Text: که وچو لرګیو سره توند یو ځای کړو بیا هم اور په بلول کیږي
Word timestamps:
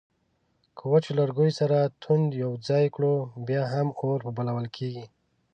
که 0.77 0.83
وچو 0.91 1.11
لرګیو 1.19 1.57
سره 1.59 1.77
توند 2.01 2.29
یو 2.43 2.51
ځای 2.67 2.85
کړو 2.95 3.13
بیا 3.47 3.63
هم 3.73 3.87
اور 4.01 4.19
په 4.25 4.31
بلول 4.37 4.65
کیږي 4.75 5.05